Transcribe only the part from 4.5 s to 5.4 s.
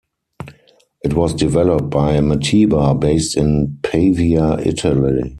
Italy.